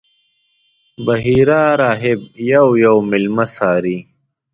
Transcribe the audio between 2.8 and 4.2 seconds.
یو میلمه څاري.